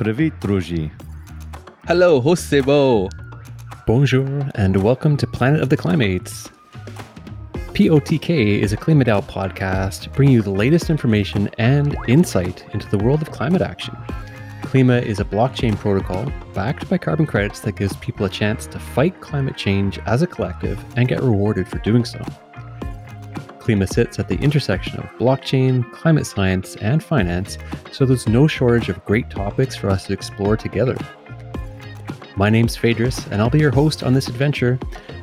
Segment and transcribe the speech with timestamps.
[0.00, 0.90] Привет, друзі.
[1.86, 3.10] Hello, Hosebo.
[3.86, 6.34] Bonjour, and welcome to Planet of the Klimates.
[7.74, 8.30] POTK
[8.64, 13.30] is a KlimaDAO podcast bringing you the latest information and insight into the world of
[13.30, 13.94] climate action.
[14.62, 16.24] Klima is a blockchain protocol
[16.54, 20.26] backed by carbon credits that gives people a chance to fight climate change as a
[20.26, 22.22] collective and get rewarded for doing so.
[23.70, 27.56] Klima sits at the intersection of blockchain, climate science, and finance,
[27.92, 30.96] so there's no shortage of great topics for us to explore together.
[32.34, 34.76] My name's Phaedrus, and I'll be your host on this adventure.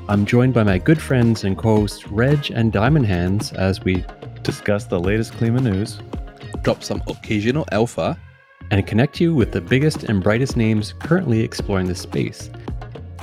[0.08, 4.06] I'm joined by my good friends and co hosts Reg and Diamond Hands as we
[4.44, 6.00] Discuss the latest Klima news.
[6.62, 8.18] Drop some occasional alpha.
[8.72, 12.50] and connect you with the biggest and brightest names currently exploring this space.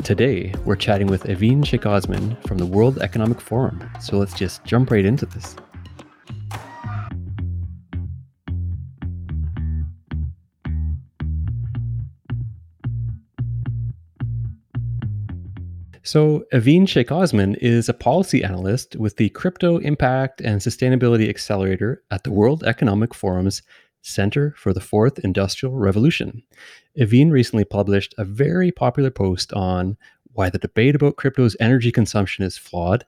[0.02, 4.90] Today, we're chatting with Evin Cheikosman from the World Economic Forum, so let's just jump
[4.90, 5.56] right into this.
[16.02, 22.24] So, Evin Cheikosman is a policy analyst with the Crypto Impact and Sustainability Accelerator at
[22.24, 23.62] the World Economic Forum's
[24.02, 26.42] Center for the Fourth Industrial Revolution.
[26.98, 29.96] Evin recently published a very popular post on
[30.32, 33.04] why the debate about crypto's energy consumption is flawed,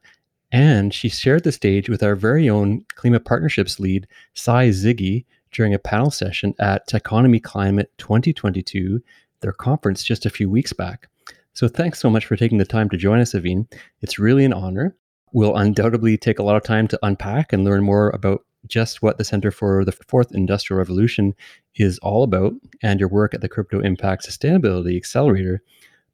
[0.53, 5.75] and she shared the stage with our very own Climate Partnerships lead, Sai Ziggy, during
[5.75, 9.03] a panel session at Techonomy Climate 2022,
[9.41, 11.09] their conference just a few weeks back.
[11.55, 13.71] So thanks so much for taking the time to join us, Evin.
[14.03, 14.97] It's really an honor.
[15.33, 19.19] We'll undoubtedly take a lot of time to unpack and learn more about just what
[19.19, 21.35] the Center for the Fourth Industrial Revolution
[21.75, 25.63] is all about and your work at the Crypto Impact Sustainability Accelerator.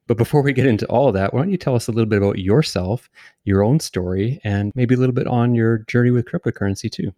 [0.07, 2.09] But before we get into all of that, why don't you tell us a little
[2.09, 3.09] bit about yourself,
[3.45, 7.13] your own story, and maybe a little bit on your journey with cryptocurrency too?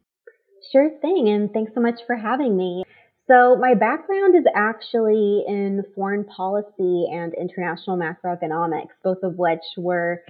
[0.71, 2.83] Sure thing, and thanks so much for having me.
[3.27, 10.21] So, my background is actually in foreign policy and international macroeconomics, both of which were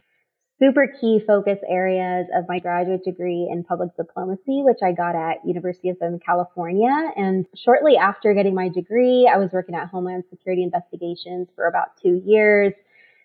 [0.59, 5.45] super key focus areas of my graduate degree in public diplomacy, which I got at
[5.45, 6.93] University of Southern California.
[7.15, 11.97] And shortly after getting my degree, I was working at Homeland Security Investigations for about
[12.01, 12.73] two years,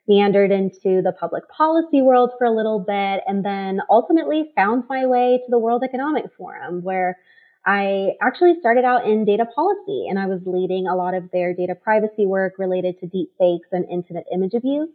[0.09, 5.07] meandered into the public policy world for a little bit, and then ultimately found my
[5.07, 7.17] way to the World Economic Forum, where
[7.65, 11.55] I actually started out in data policy and I was leading a lot of their
[11.55, 14.89] data privacy work related to deep fakes and incident image abuse.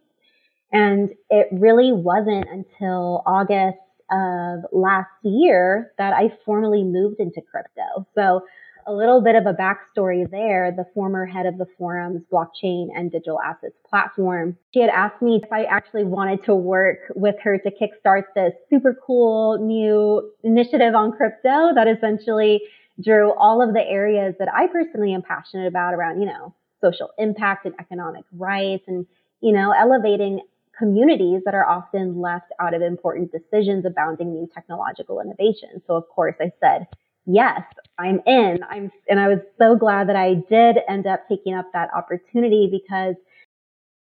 [0.71, 3.77] And it really wasn't until August
[4.11, 8.05] of last year that I formally moved into crypto.
[8.13, 8.41] So
[8.87, 10.71] a little bit of a backstory there.
[10.71, 15.41] The former head of the forum's blockchain and digital assets platform, she had asked me
[15.43, 20.93] if I actually wanted to work with her to kickstart this super cool new initiative
[20.93, 22.61] on crypto that essentially
[23.03, 27.09] drew all of the areas that I personally am passionate about around, you know, social
[27.17, 29.07] impact and economic rights and,
[29.41, 30.41] you know, elevating
[30.77, 35.81] communities that are often left out of important decisions abounding new technological innovation.
[35.87, 36.87] So of course I said,
[37.25, 37.61] yes,
[37.97, 38.59] I'm in.
[38.69, 42.69] I'm, and I was so glad that I did end up taking up that opportunity
[42.71, 43.15] because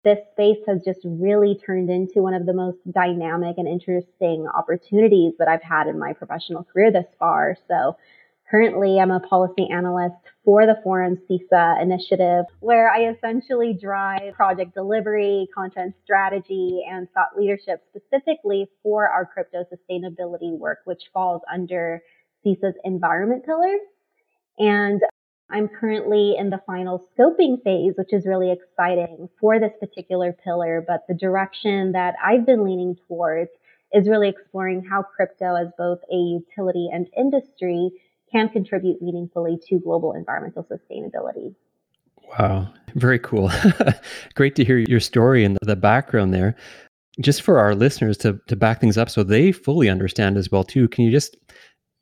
[0.03, 5.33] this space has just really turned into one of the most dynamic and interesting opportunities
[5.39, 7.57] that I've had in my professional career thus far.
[7.67, 7.97] So
[8.49, 14.73] currently I'm a policy analyst for the Forum CISA initiative, where I essentially drive project
[14.73, 22.01] delivery, content strategy, and thought leadership specifically for our crypto sustainability work, which falls under
[22.45, 23.75] CISA's environment pillar.
[24.57, 25.01] And
[25.49, 30.83] I'm currently in the final scoping phase, which is really exciting for this particular pillar.
[30.85, 33.51] But the direction that I've been leaning towards
[33.93, 37.91] is really exploring how crypto as both a utility and industry
[38.31, 41.55] can contribute meaningfully to global environmental sustainability.
[42.37, 43.51] Wow, very cool.
[44.35, 46.55] Great to hear your story and the background there.
[47.19, 50.63] Just for our listeners to, to back things up so they fully understand as well
[50.63, 51.37] too, can you just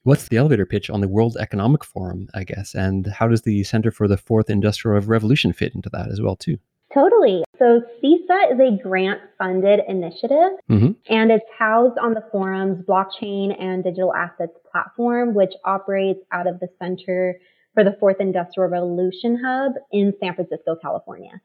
[0.03, 3.63] what's the elevator pitch on the World Economic Forum, I guess, and how does the
[3.63, 6.57] Center for the Fourth Industrial Revolution fit into that as well too?
[6.93, 7.43] Totally.
[7.59, 10.91] So CISA is a grant funded initiative Mm-hmm.
[11.09, 16.59] and it's housed on the forum's blockchain and digital assets platform, which operates out of
[16.59, 17.39] the Center
[17.73, 21.41] for the Fourth Industrial Revolution Hub in San Francisco, California.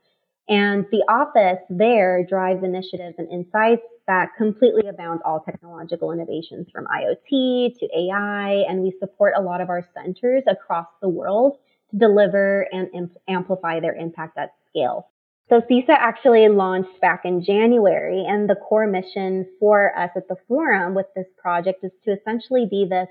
[0.49, 6.87] And the office there drives initiatives and insights that completely abound all technological innovations from
[6.87, 8.65] IoT to AI.
[8.69, 11.57] And we support a lot of our centers across the world
[11.93, 15.07] to deliver and imp- amplify their impact at scale.
[15.51, 20.37] So CISA actually launched back in January and the core mission for us at the
[20.49, 23.09] forum with this project is to essentially be this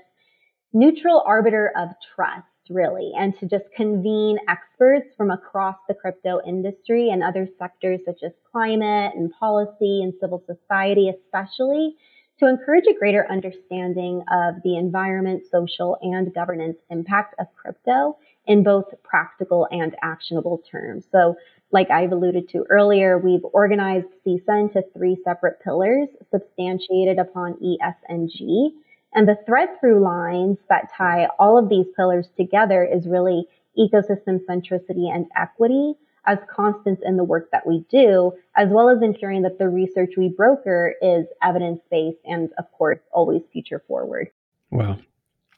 [0.72, 7.10] neutral arbiter of trust, really, and to just convene experts from across the crypto industry
[7.10, 11.96] and other sectors such as climate and policy and civil society, especially
[12.38, 18.62] to encourage a greater understanding of the environment, social, and governance impact of crypto in
[18.62, 21.04] both practical and actionable terms.
[21.12, 21.36] So,
[21.72, 28.70] like I've alluded to earlier, we've organized CISA into three separate pillars substantiated upon ESG.
[29.14, 33.46] And the thread through lines that tie all of these pillars together is really
[33.78, 35.94] ecosystem centricity and equity
[36.26, 40.10] as constants in the work that we do, as well as ensuring that the research
[40.16, 44.28] we broker is evidence based and, of course, always future forward.
[44.70, 44.98] Wow.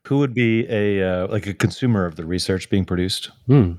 [0.04, 3.30] Who would be a uh, like a consumer of the research being produced?
[3.46, 3.72] Hmm.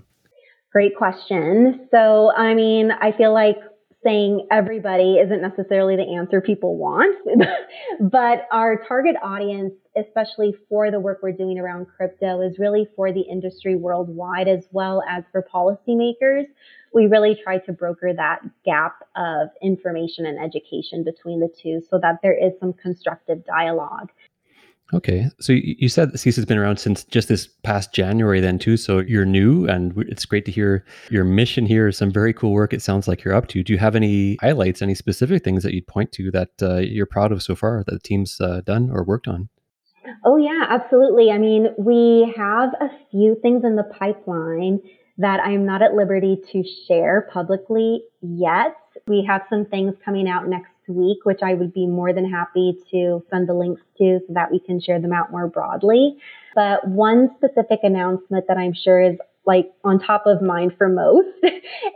[0.72, 1.88] Great question.
[1.92, 3.58] So, I mean, I feel like
[4.04, 7.16] saying everybody isn't necessarily the answer people want,
[8.00, 13.12] but our target audience, especially for the work we're doing around crypto, is really for
[13.12, 16.46] the industry worldwide as well as for policymakers.
[16.94, 22.00] We really try to broker that gap of information and education between the two so
[22.00, 24.12] that there is some constructive dialogue.
[24.92, 25.28] Okay.
[25.40, 28.78] So you said that CISA has been around since just this past January, then, too.
[28.78, 31.92] So you're new, and it's great to hear your mission here.
[31.92, 33.64] Some very cool work it sounds like you're up to.
[33.64, 37.08] Do you have any highlights, any specific things that you'd point to that uh, you're
[37.08, 39.50] proud of so far that the team's uh, done or worked on?
[40.26, 41.32] Oh, yeah, absolutely.
[41.32, 44.80] I mean, we have a few things in the pipeline
[45.18, 48.76] that I'm not at liberty to share publicly yet.
[49.08, 52.78] We have some things coming out next week, which I would be more than happy
[52.92, 56.18] to send the links to so that we can share them out more broadly.
[56.56, 61.28] But one specific announcement that I'm sure is like on top of mind for most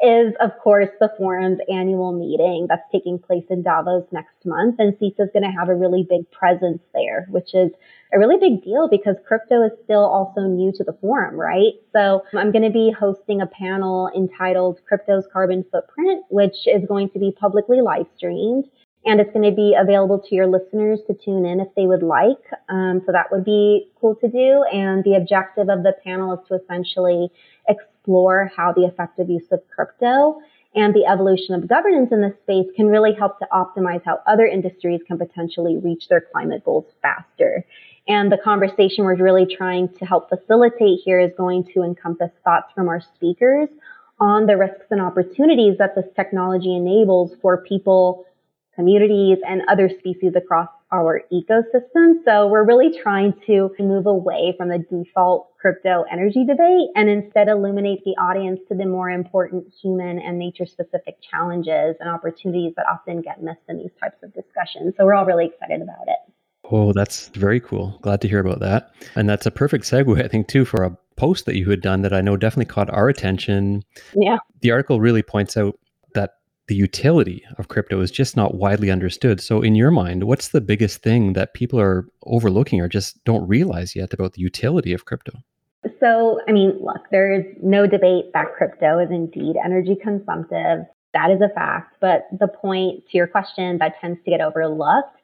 [0.04, 4.94] is of course the forum's annual meeting that's taking place in Davos next month and
[4.94, 7.72] CISA is going to have a really big presence there which is
[8.14, 11.74] a really big deal because crypto is still also new to the forum, right?
[11.92, 17.10] So I'm going to be hosting a panel entitled Crypto's Carbon Footprint, which is going
[17.10, 18.66] to be publicly live streamed
[19.08, 22.04] and it's going to be available to your listeners to tune in if they would
[22.04, 22.44] like.
[22.68, 24.66] Um, so that would be cool to do.
[24.72, 27.32] And the objective of the panel is to essentially
[27.70, 30.42] explore how the effective use of crypto
[30.76, 34.46] and the evolution of governance in this space can really help to optimize how other
[34.46, 37.66] industries can potentially reach their climate goals faster.
[38.10, 42.74] And the conversation we're really trying to help facilitate here is going to encompass thoughts
[42.76, 43.70] from our speakers
[44.20, 48.26] on the risks and opportunities that this technology enables for people
[48.78, 52.24] communities and other species across our ecosystem.
[52.24, 57.50] So we're really trying to move away from the default crypto energy debate and instead
[57.50, 62.86] illuminate the audience to the more important human and nature specific challenges and opportunities that
[62.90, 64.94] often get missed in these types of discussions.
[64.96, 66.20] So we're all really excited about it.
[66.70, 67.98] Oh, that's very cool.
[68.02, 68.92] Glad to hear about that.
[69.16, 72.02] And that's a perfect segue, I think, too, for a post that you had done
[72.04, 73.84] that I know definitely caught our attention.
[74.14, 74.38] Yeah.
[74.62, 75.80] The article really points out
[76.68, 79.42] the utility of crypto is just not widely understood.
[79.42, 83.48] So, in your mind, what's the biggest thing that people are overlooking or just don't
[83.48, 85.32] realize yet about the utility of crypto?
[86.00, 90.86] So, I mean, look, there is no debate that crypto is indeed energy consumptive.
[91.14, 91.96] That is a fact.
[92.02, 95.18] But the point to your question that tends to get overlooked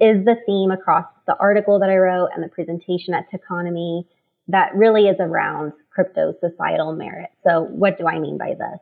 [0.00, 4.04] is the theme across the article that I wrote and the presentation at Techonomy
[4.48, 7.30] that really is around crypto societal merit.
[7.44, 8.80] So, what do I mean by this?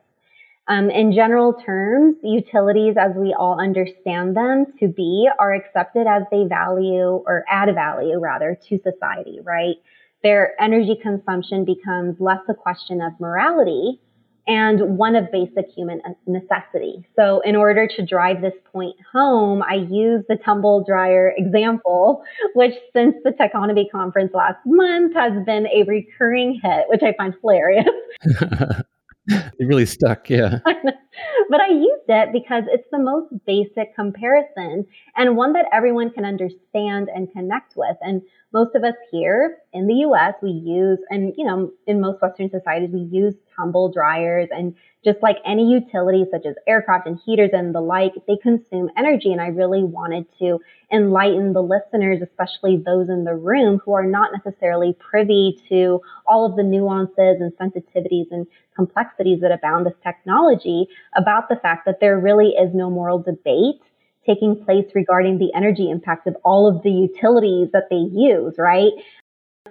[0.69, 6.23] Um, in general terms, utilities, as we all understand them to be, are accepted as
[6.29, 9.75] they value or add value rather to society, right?
[10.23, 14.01] Their energy consumption becomes less a question of morality
[14.47, 17.05] and one of basic human necessity.
[17.15, 22.23] So in order to drive this point home, I use the tumble dryer example,
[22.55, 27.33] which since the Techonomy conference last month has been a recurring hit, which I find
[27.41, 27.85] hilarious.
[29.27, 30.59] it really stuck, yeah.
[30.63, 36.25] but I used it because it's the most basic comparison and one that everyone can
[36.25, 37.97] understand and connect with.
[38.01, 38.21] And
[38.53, 42.49] most of us here in the US, we use, and you know, in most Western
[42.49, 47.51] societies, we use tumble dryers and just like any utilities such as aircraft and heaters
[47.53, 49.31] and the like, they consume energy.
[49.31, 50.59] And I really wanted to
[50.91, 56.45] enlighten the listeners, especially those in the room who are not necessarily privy to all
[56.45, 61.99] of the nuances and sensitivities and complexities that abound with technology about the fact that
[61.99, 63.81] there really is no moral debate
[64.25, 68.91] taking place regarding the energy impact of all of the utilities that they use, right?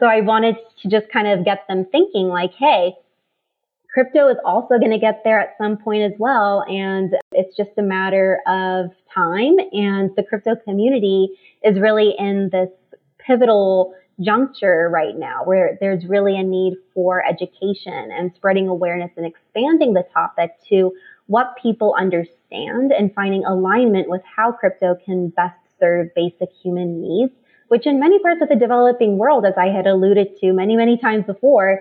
[0.01, 2.95] So I wanted to just kind of get them thinking like, hey,
[3.97, 6.63] crypto is also going to get there at some point as well.
[6.69, 9.57] And it's just a matter of time.
[9.73, 11.31] And the crypto community
[11.65, 12.69] is really in this
[13.27, 19.25] pivotal juncture right now where there's really a need for education and spreading awareness and
[19.25, 20.93] expanding the topic to
[21.27, 27.33] what people understand and finding alignment with how crypto can best serve basic human needs,
[27.69, 30.99] which in many parts of the developing world, as I had alluded to many, many
[30.99, 31.81] times before,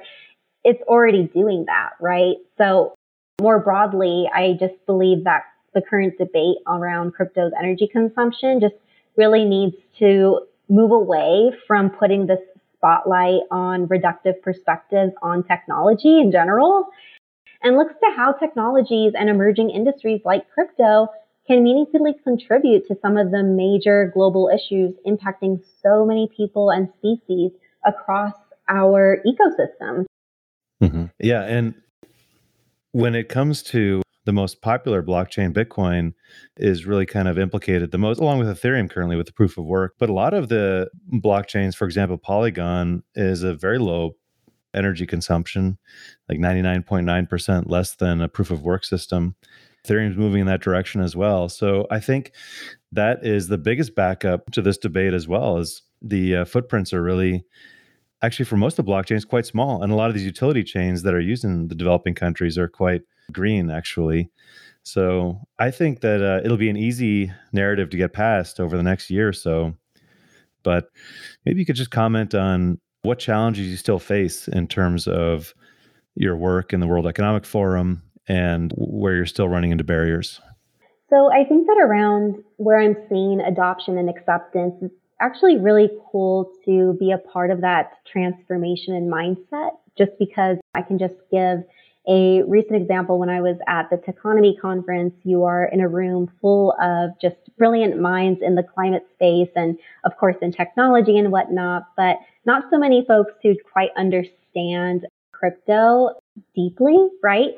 [0.65, 2.35] it's already doing that, right?
[2.57, 2.95] So
[3.39, 5.43] more broadly, I just believe that
[5.73, 8.75] the current debate around crypto's energy consumption just
[9.15, 12.39] really needs to move away from putting this
[12.75, 16.87] spotlight on reductive perspectives on technology in general
[17.61, 21.07] and looks to how technologies and emerging industries like crypto
[21.47, 26.89] can meaningfully contribute to some of the major global issues impacting so many people and
[26.97, 27.51] species
[27.85, 28.33] across
[28.67, 30.05] our ecosystem.
[30.81, 31.05] Mm-hmm.
[31.19, 31.43] Yeah.
[31.43, 31.75] And
[32.91, 36.13] when it comes to the most popular blockchain, Bitcoin,
[36.57, 39.65] is really kind of implicated the most, along with Ethereum currently with the proof of
[39.65, 39.93] work.
[39.99, 44.15] But a lot of the blockchains, for example, Polygon is a very low
[44.73, 45.77] energy consumption,
[46.27, 49.35] like 99.9% less than a proof of work system.
[49.85, 51.47] Ethereum's moving in that direction as well.
[51.47, 52.31] So I think
[52.91, 57.01] that is the biggest backup to this debate as well as the uh, footprints are
[57.01, 57.45] really
[58.25, 61.03] actually for most of the blockchains quite small and a lot of these utility chains
[61.03, 64.29] that are used in the developing countries are quite green actually.
[64.83, 68.83] So I think that uh, it'll be an easy narrative to get past over the
[68.83, 69.75] next year or so.
[70.63, 70.89] But
[71.45, 75.53] maybe you could just comment on what challenges you still face in terms of
[76.15, 80.41] your work in the World Economic Forum and where you're still running into barriers.
[81.09, 86.95] So I think that around where I'm seeing adoption and acceptance, actually really cool to
[86.99, 91.63] be a part of that transformation and mindset just because I can just give
[92.07, 96.31] a recent example when I was at the Techonomy conference, you are in a room
[96.39, 101.31] full of just brilliant minds in the climate space and of course in technology and
[101.31, 106.11] whatnot, but not so many folks who quite understand crypto
[106.55, 107.53] deeply, right?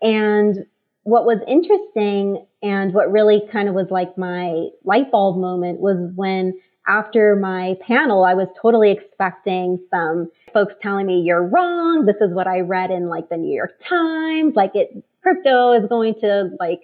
[0.00, 0.66] And
[1.04, 6.12] what was interesting and what really kind of was like my light bulb moment was
[6.14, 12.06] when after my panel, I was totally expecting some folks telling me you're wrong.
[12.06, 14.54] This is what I read in like the New York Times.
[14.56, 14.90] Like it,
[15.22, 16.80] crypto is going to like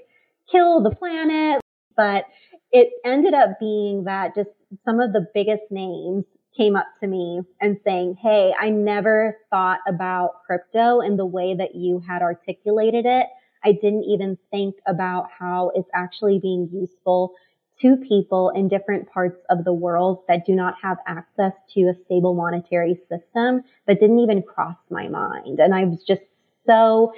[0.51, 1.61] kill the planet.
[1.97, 2.25] But
[2.71, 4.51] it ended up being that just
[4.85, 6.25] some of the biggest names
[6.57, 11.55] came up to me and saying, Hey, I never thought about crypto in the way
[11.57, 13.27] that you had articulated it.
[13.65, 17.35] I didn't even think about how it's actually being useful
[17.81, 21.95] to people in different parts of the world that do not have access to a
[22.05, 25.59] stable monetary system that didn't even cross my mind.
[25.61, 26.23] And I was just
[26.67, 27.13] so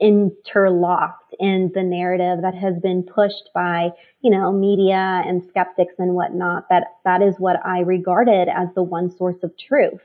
[0.00, 3.90] interlocked in the narrative that has been pushed by,
[4.22, 8.82] you know, media and skeptics and whatnot, that that is what I regarded as the
[8.82, 10.00] one source of truth.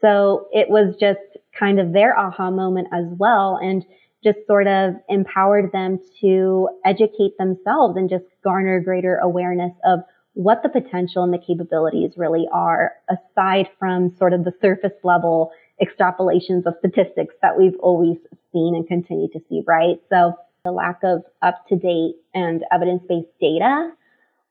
[0.00, 1.20] So it was just
[1.58, 3.58] kind of their aha moment as well.
[3.62, 3.84] And
[4.26, 10.00] just sort of empowered them to educate themselves and just garner greater awareness of
[10.32, 15.52] what the potential and the capabilities really are, aside from sort of the surface level
[15.80, 18.16] extrapolations of statistics that we've always
[18.52, 20.00] seen and continue to see, right?
[20.10, 23.92] So the lack of up to date and evidence based data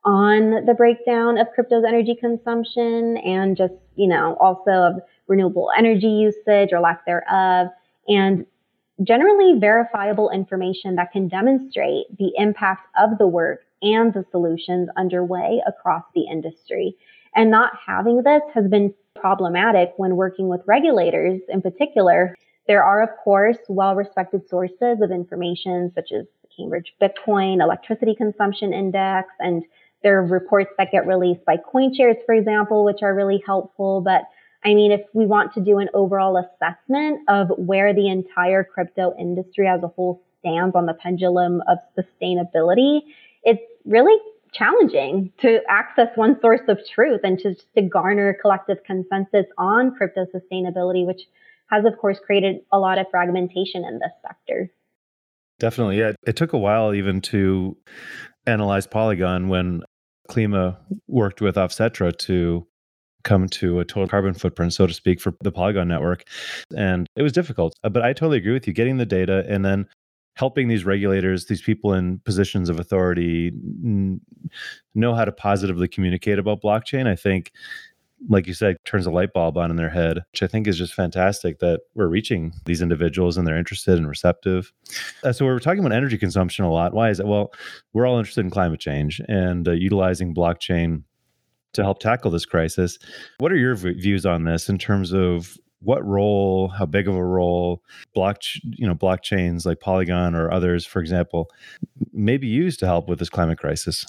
[0.05, 4.93] on the breakdown of crypto's energy consumption and just, you know, also of
[5.27, 7.67] renewable energy usage or lack thereof.
[8.07, 8.45] And
[9.03, 15.61] generally verifiable information that can demonstrate the impact of the work and the solutions underway
[15.67, 16.95] across the industry.
[17.35, 22.35] And not having this has been problematic when working with regulators in particular.
[22.67, 28.15] There are, of course, well respected sources of information such as the Cambridge Bitcoin Electricity
[28.15, 29.63] Consumption Index, and
[30.03, 34.01] there are reports that get released by CoinShares, for example, which are really helpful.
[34.01, 34.23] But
[34.65, 39.13] I mean, if we want to do an overall assessment of where the entire crypto
[39.17, 43.01] industry as a whole stands on the pendulum of sustainability,
[43.43, 44.17] it's really
[44.53, 50.25] challenging to access one source of truth and to, to garner collective consensus on crypto
[50.33, 51.21] sustainability, which
[51.69, 54.71] has, of course, created a lot of fragmentation in this sector.
[55.59, 55.99] Definitely.
[55.99, 56.13] Yeah.
[56.25, 57.77] It took a while even to
[58.47, 59.83] analyze Polygon when
[60.29, 62.65] Klima worked with Offsetra to
[63.25, 66.23] come to a total carbon footprint, so to speak, for the Polygon network.
[66.77, 67.77] And it was difficult.
[67.83, 68.73] Uh, but I totally agree with you.
[68.73, 69.87] Getting the data and then
[70.35, 73.51] helping these regulators, these people in positions of authority,
[73.83, 74.21] n-
[74.93, 77.51] know how to positively communicate about blockchain, I think,
[78.29, 80.77] like you said, turns a light bulb on in their head, which I think is
[80.77, 84.71] just fantastic that we're reaching these individuals and they're interested and receptive.
[85.23, 86.93] Uh, so we're talking about energy consumption a lot.
[86.93, 87.27] Why is it?
[87.27, 87.51] Well,
[87.93, 91.03] we're all interested in climate change and uh, utilizing blockchain
[91.75, 92.97] to help tackle this crisis.
[93.37, 97.15] What are your v- views on this in terms of what role, how big of
[97.15, 101.49] a role block, you know, blockchains like Polygon or others, for example,
[102.11, 104.05] may be used to help with this climate crisis?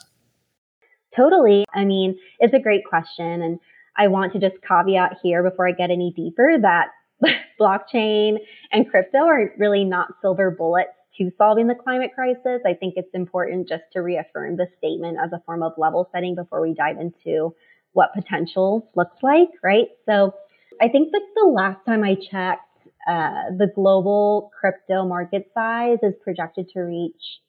[1.14, 1.64] Totally.
[1.74, 3.42] I mean, it's a great question.
[3.42, 3.58] And
[3.96, 6.88] I want to just caveat here before I get any deeper that
[7.60, 8.36] blockchain
[8.72, 12.60] and crypto are really not silver bullets to solving the climate crisis.
[12.66, 16.34] I think it's important just to reaffirm the statement as a form of level setting
[16.34, 17.54] before we dive into
[17.92, 19.88] what potential looks like, right?
[20.04, 20.34] So
[20.80, 22.62] I think that the last time I checked,
[23.08, 27.40] uh, the global crypto market size is projected to reach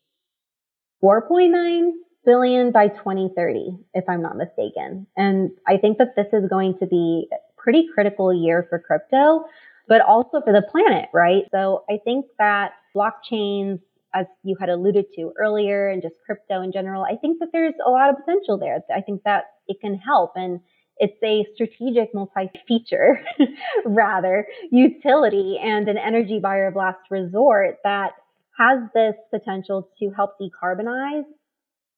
[1.04, 1.92] 4.9
[2.26, 5.08] billion by 2030, if I'm not mistaken.
[5.16, 9.46] And I think that this is going to be a pretty critical year for crypto,
[9.88, 11.44] but also for the planet, right?
[11.52, 13.80] So I think that blockchains,
[14.14, 17.76] as you had alluded to earlier, and just crypto in general, I think that there's
[17.86, 18.80] a lot of potential there.
[18.96, 20.32] I think that it can help.
[20.36, 20.62] And
[20.98, 23.22] it's a strategic multi-feature,
[23.86, 28.12] rather, utility and an energy buyer of last resort that
[28.58, 31.26] has this potential to help decarbonize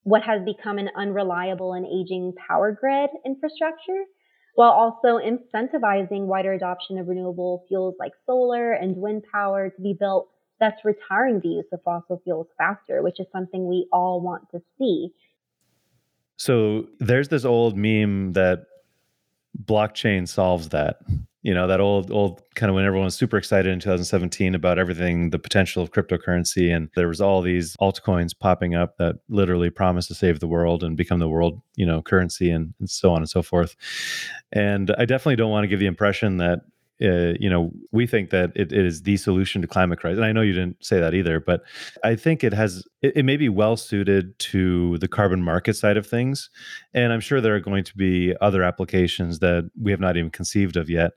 [0.04, 4.04] what has become an unreliable and aging power grid infrastructure
[4.56, 9.96] while also incentivizing wider adoption of renewable fuels like solar and wind power to be
[9.98, 10.30] built
[10.60, 14.62] that's retiring the use of fossil fuels faster, which is something we all want to
[14.78, 15.10] see.
[16.38, 18.66] So there's this old meme that
[19.64, 20.98] blockchain solves that.
[21.42, 24.78] You know, that old, old kind of when everyone was super excited in 2017 about
[24.78, 26.76] everything, the potential of cryptocurrency.
[26.76, 30.84] And there was all these altcoins popping up that literally promised to save the world
[30.84, 33.78] and become the world, you know, currency and, and so on and so forth.
[34.52, 36.60] And I definitely don't want to give the impression that
[37.02, 40.18] uh, you know, we think that it, it is the solution to climate crisis.
[40.18, 41.62] And I know you didn't say that either, but
[42.04, 45.96] I think it has, it, it, may be well suited to the carbon market side
[45.96, 46.50] of things.
[46.94, 50.30] And I'm sure there are going to be other applications that we have not even
[50.30, 51.12] conceived of yet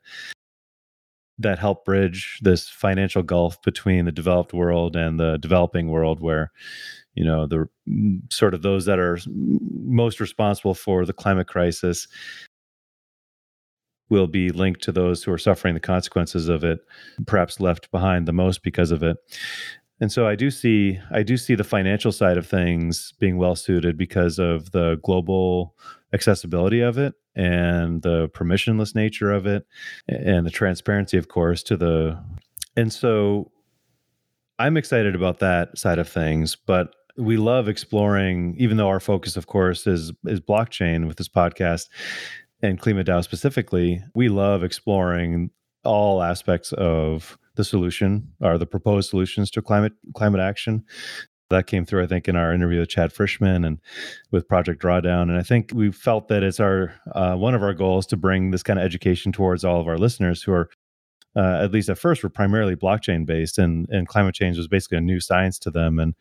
[1.39, 6.53] that help bridge this financial gulf between the developed world and the developing world where
[7.15, 12.07] you know the mm, sort of those that are most responsible for the climate crisis
[14.13, 16.81] will be linked to those who are suffering the consequences of it,
[17.27, 19.17] perhaps left behind the most because of it.
[20.03, 23.57] And so I do see I do see the financial side of things being well
[23.57, 25.75] suited because of the global
[26.13, 29.67] accessibility of it and the permissionless nature of it
[30.07, 32.19] and the transparency of course to the
[32.77, 33.51] and so
[34.59, 39.37] I'm excited about that side of things, but we love exploring even though our focus
[39.37, 41.89] of course is is blockchain with this podcast
[42.63, 45.51] and KlimaDAO specifically, we love exploring
[45.85, 50.85] all aspects of the solution or the proposed solutions to climate climate action.
[51.51, 53.79] That came through, I think, in our interview with Chad Frischmann and
[54.31, 55.25] with Project Drawdown.
[55.25, 58.53] And I think we felt that it's our uh, one of our goals to bring
[58.53, 60.71] this kind of education towards all of our listeners who are
[61.35, 64.99] uh, at least at first, were primarily blockchain based, and and climate change was basically
[64.99, 66.15] a new science to them, and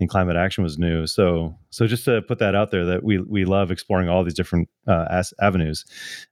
[0.00, 1.06] and climate action was new.
[1.06, 4.34] So so just to put that out there, that we we love exploring all these
[4.34, 5.84] different uh, as, avenues.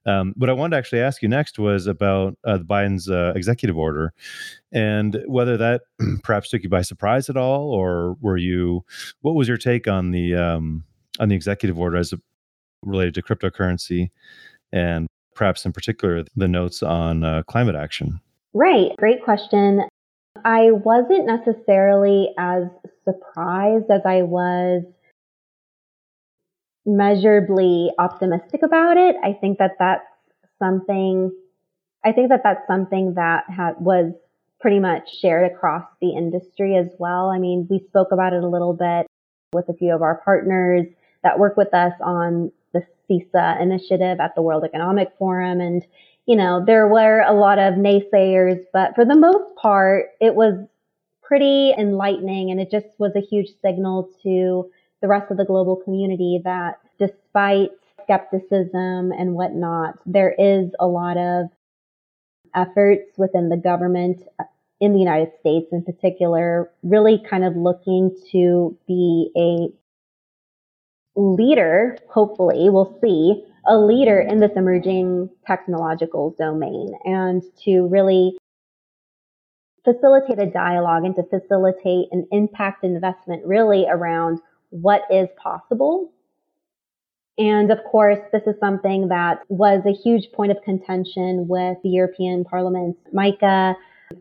[0.05, 3.77] Um, what I wanted to actually ask you next was about uh, Biden's uh, executive
[3.77, 4.13] order,
[4.71, 5.81] and whether that
[6.23, 8.85] perhaps took you by surprise at all, or were you?
[9.21, 10.83] What was your take on the um,
[11.19, 12.13] on the executive order as
[12.83, 14.09] related to cryptocurrency?
[14.71, 18.19] and perhaps in particular the notes on uh, climate action?
[18.57, 18.95] Right.
[18.97, 19.83] Great question.
[20.43, 22.63] I wasn't necessarily as
[23.05, 24.83] surprised as I was
[26.87, 29.15] measurably optimistic about it.
[29.23, 30.07] I think that that's
[30.57, 31.31] something,
[32.03, 34.13] I think that that's something that ha- was
[34.59, 37.29] pretty much shared across the industry as well.
[37.29, 39.05] I mean, we spoke about it a little bit
[39.53, 40.87] with a few of our partners
[41.21, 45.61] that work with us on the CISA initiative at the World Economic Forum.
[45.61, 45.85] And
[46.27, 50.67] you know, there were a lot of naysayers, but for the most part, it was
[51.23, 54.69] pretty enlightening and it just was a huge signal to
[55.01, 57.69] the rest of the global community that despite
[58.03, 61.47] skepticism and whatnot, there is a lot of
[62.55, 64.43] efforts within the government uh,
[64.79, 69.67] in the United States in particular, really kind of looking to be a
[71.19, 78.37] leader, hopefully, we'll see, a leader in this emerging technological domain and to really
[79.83, 86.11] facilitate a dialogue and to facilitate an impact investment really around what is possible.
[87.37, 91.89] And of course, this is something that was a huge point of contention with the
[91.89, 93.75] European Parliament's MICA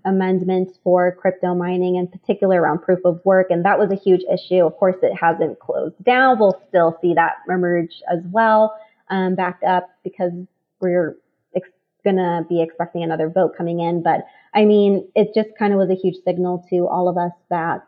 [0.05, 3.47] amendments for crypto mining, in particular around proof of work.
[3.51, 4.67] And that was a huge issue.
[4.67, 6.39] Of course, it hasn't closed down.
[6.39, 8.77] We'll still see that emerge as well.
[9.11, 10.33] Um, back up because
[10.81, 11.17] we're
[11.55, 11.69] ex-
[12.05, 14.03] going to be expecting another vote coming in.
[14.03, 17.33] But I mean, it just kind of was a huge signal to all of us
[17.51, 17.87] that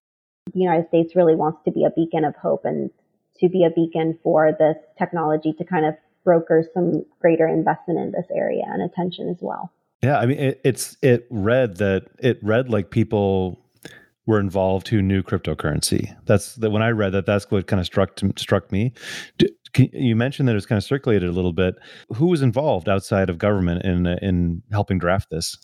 [0.52, 2.90] the United States really wants to be a beacon of hope and
[3.40, 8.12] to be a beacon for this technology to kind of broker some greater investment in
[8.12, 9.72] this area and attention as well.
[10.02, 13.59] Yeah, I mean, it, it's it read that it read like people
[14.26, 16.14] were involved who knew cryptocurrency.
[16.26, 18.92] That's that when I read that, that's what kind of struck struck me.
[19.38, 21.74] can, you mentioned that it was kind of circulated a little bit.
[22.14, 25.57] Who was involved outside of government in in helping draft this?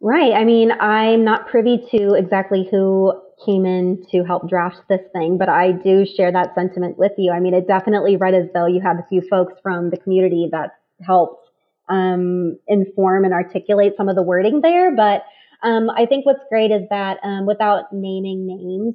[0.00, 0.32] Right.
[0.32, 3.12] I mean, I'm not privy to exactly who
[3.44, 7.32] came in to help draft this thing, but I do share that sentiment with you.
[7.32, 10.48] I mean, it definitely read as though you had a few folks from the community
[10.52, 11.48] that helped
[11.88, 15.24] um, inform and articulate some of the wording there, but
[15.62, 18.94] um, I think what's great is that um, without naming names,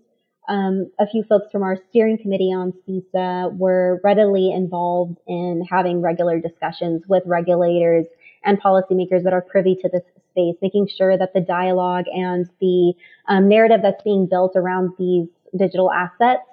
[0.49, 6.01] um, a few folks from our steering committee on CISA were readily involved in having
[6.01, 8.05] regular discussions with regulators
[8.43, 12.93] and policymakers that are privy to this space, making sure that the dialogue and the
[13.27, 16.43] um, narrative that's being built around these digital assets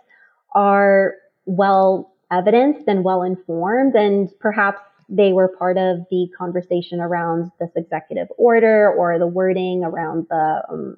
[0.55, 1.15] are
[1.47, 7.71] well evidenced and well informed and perhaps they were part of the conversation around this
[7.77, 10.97] executive order or the wording around the um,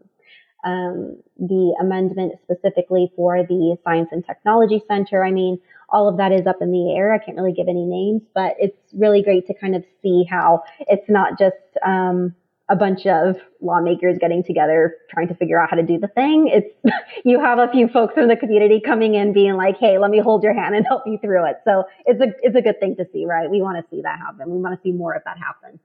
[0.64, 5.24] um, the amendment specifically for the Science and Technology Center.
[5.24, 7.12] I mean, all of that is up in the air.
[7.12, 10.62] I can't really give any names, but it's really great to kind of see how
[10.80, 12.34] it's not just um,
[12.68, 16.48] a bunch of lawmakers getting together trying to figure out how to do the thing.
[16.48, 16.92] It's
[17.24, 20.18] you have a few folks from the community coming in being like, "Hey, let me
[20.18, 22.96] hold your hand and help you through it." So it's a it's a good thing
[22.96, 23.50] to see, right?
[23.50, 24.50] We want to see that happen.
[24.50, 25.80] We want to see more of that happen.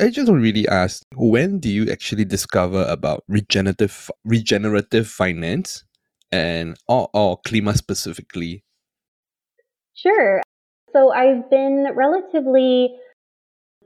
[0.00, 5.84] I just really ask, when do you actually discover about regenerative regenerative finance
[6.30, 8.64] and or, or Klima specifically?
[9.94, 10.42] Sure.
[10.92, 12.96] So I've been relatively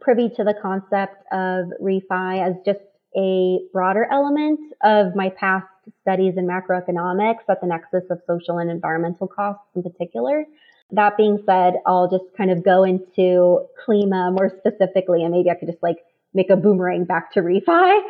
[0.01, 2.81] privy to the concept of refi as just
[3.17, 5.67] a broader element of my past
[6.03, 10.45] studies in macroeconomics at the nexus of social and environmental costs in particular.
[10.93, 15.55] That being said, I'll just kind of go into Klima more specifically, and maybe I
[15.55, 15.99] could just like
[16.35, 18.01] make a boomerang back to refi.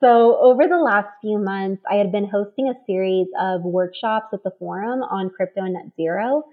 [0.00, 4.42] So over the last few months, I had been hosting a series of workshops at
[4.42, 6.44] the forum on crypto and net zero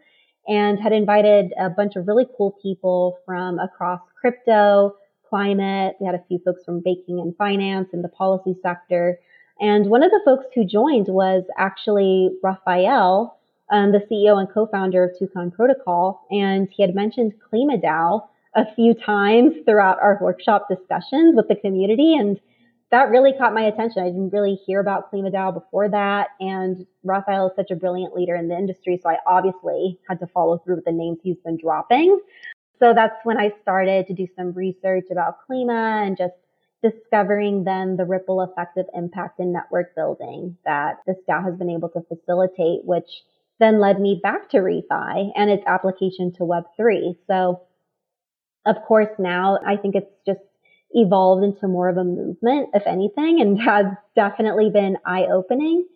[0.47, 4.95] and had invited a bunch of really cool people from across crypto,
[5.29, 5.95] climate.
[5.99, 9.19] We had a few folks from banking and finance and the policy sector.
[9.59, 13.37] And one of the folks who joined was actually Raphael,
[13.73, 16.25] um, the CEO and co-founder of Toucan Protocol.
[16.29, 18.21] And he had mentioned KlimaDAO
[18.55, 22.15] a few times throughout our workshop discussions with the community.
[22.15, 22.39] And
[22.91, 24.03] that really caught my attention.
[24.03, 26.27] I didn't really hear about KlimaDAO before that.
[26.39, 28.99] And Raphael is such a brilliant leader in the industry.
[29.01, 32.19] So I obviously had to follow through with the names he's been dropping.
[32.79, 36.35] So that's when I started to do some research about Klima and just
[36.83, 41.69] discovering then the ripple effect of impact in network building that this DAO has been
[41.69, 43.07] able to facilitate, which
[43.59, 47.15] then led me back to refi and its application to web3.
[47.27, 47.61] So
[48.65, 50.41] of course now I think it's just
[50.91, 53.85] evolved into more of a movement, if anything, and has
[54.15, 55.87] definitely been eye opening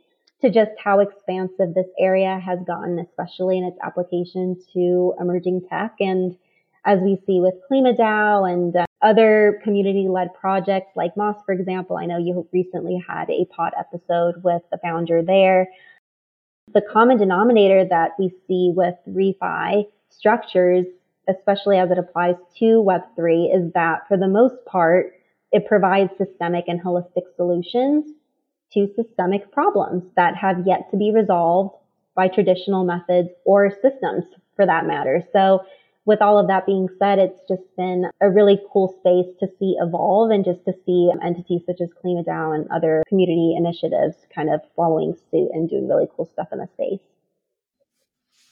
[0.42, 5.96] to just how expansive this area has gotten, especially in its application to emerging tech.
[6.00, 6.38] And
[6.86, 11.98] as we see with KlimaDAO and uh, other community led projects like Moss, for example,
[11.98, 15.68] I know you recently had a pod episode with the founder there.
[16.74, 20.86] The common denominator that we see with refi structures
[21.28, 25.14] especially as it applies to Web3, is that for the most part,
[25.52, 28.06] it provides systemic and holistic solutions
[28.74, 31.76] to systemic problems that have yet to be resolved
[32.16, 34.26] by traditional methods or systems
[34.56, 35.24] for that matter.
[35.32, 35.64] So
[36.08, 39.76] with all of that being said, it's just been a really cool space to see
[39.80, 44.62] evolve and just to see entities such as KlimaDAO and other community initiatives kind of
[44.74, 47.02] following suit and doing really cool stuff in the space.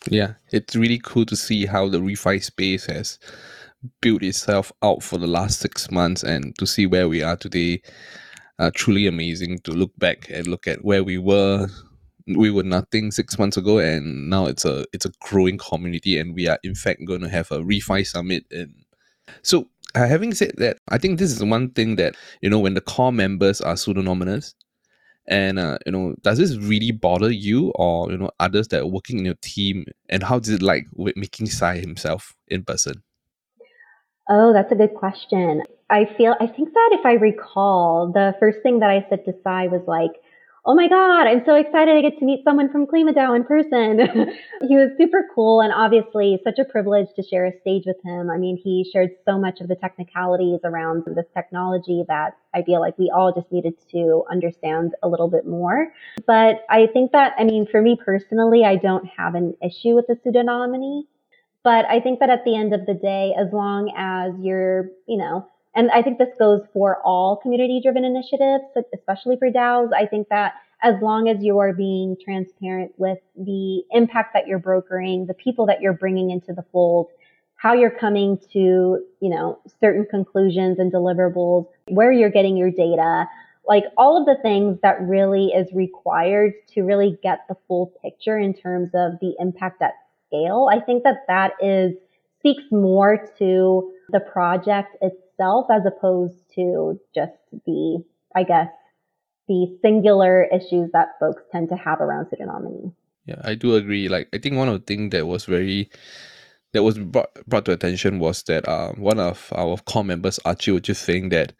[0.07, 3.17] Yeah, it's really cool to see how the refi space has
[4.01, 7.81] built itself out for the last six months and to see where we are today.
[8.59, 11.67] Uh, truly amazing to look back and look at where we were.
[12.27, 16.33] We were nothing six months ago, and now it's a it's a growing community, and
[16.33, 18.45] we are in fact going to have a refi summit.
[18.51, 18.73] And
[19.43, 22.73] so, uh, having said that, I think this is one thing that you know when
[22.73, 24.55] the core members are pseudonymous,
[25.27, 28.87] and uh, you know, does this really bother you or you know others that are
[28.87, 29.85] working in your team?
[30.09, 33.03] And how is it like with making Sai himself in person?
[34.29, 35.61] Oh, that's a good question.
[35.89, 39.33] I feel I think that if I recall, the first thing that I said to
[39.43, 40.11] Sai was like,
[40.67, 43.99] oh my God, I'm so excited I get to meet someone from KlimaDAO in person.
[44.67, 48.31] he was super cool and obviously such a privilege to share a stage with him.
[48.31, 52.81] I mean, he shared so much of the technicalities around this technology that I feel
[52.81, 55.93] like we all just needed to understand a little bit more.
[56.25, 60.07] But I think that, I mean, for me personally, I don't have an issue with
[60.07, 61.03] the pseudonymy.
[61.63, 65.17] But I think that at the end of the day, as long as you're, you
[65.17, 69.93] know, and I think this goes for all community driven initiatives, especially for DAOs.
[69.93, 74.59] I think that as long as you are being transparent with the impact that you're
[74.59, 77.07] brokering, the people that you're bringing into the fold,
[77.57, 83.25] how you're coming to, you know, certain conclusions and deliverables, where you're getting your data,
[83.67, 88.37] like all of the things that really is required to really get the full picture
[88.37, 89.93] in terms of the impact at
[90.27, 90.69] scale.
[90.71, 91.93] I think that that is
[92.39, 97.33] speaks more to the project itself itself as opposed to just
[97.65, 98.03] the,
[98.35, 98.69] I guess,
[99.47, 102.93] the singular issues that folks tend to have around pseudonymity.
[103.25, 104.07] Yeah, I do agree.
[104.07, 105.89] Like, I think one of the things that was very
[106.73, 110.71] that was brought, brought to attention was that uh, one of our core members, Archie,
[110.71, 111.53] was just saying that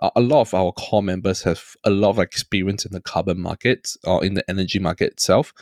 [0.00, 3.96] a lot of our core members have a lot of experience in the carbon markets
[4.04, 5.52] or in the energy market itself.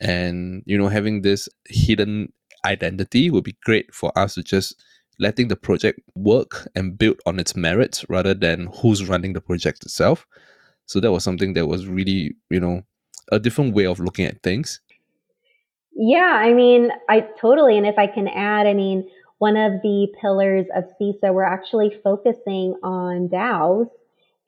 [0.00, 2.32] And, you know, having this hidden
[2.64, 4.82] identity would be great for us to just
[5.18, 9.84] letting the project work and build on its merits rather than who's running the project
[9.84, 10.26] itself.
[10.86, 12.82] So that was something that was really, you know,
[13.32, 14.80] a different way of looking at things.
[15.92, 17.78] Yeah, I mean, I totally.
[17.78, 21.92] And if I can add, I mean, one of the pillars of CISA, we're actually
[22.04, 23.88] focusing on DAOs